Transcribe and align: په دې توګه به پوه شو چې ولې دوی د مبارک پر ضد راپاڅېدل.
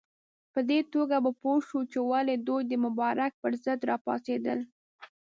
په 0.53 0.59
دې 0.69 0.79
توګه 0.93 1.15
به 1.23 1.31
پوه 1.41 1.57
شو 1.67 1.79
چې 1.91 1.99
ولې 2.11 2.35
دوی 2.47 2.61
د 2.67 2.73
مبارک 2.85 3.31
پر 3.41 3.51
ضد 3.63 3.79
راپاڅېدل. 3.91 4.59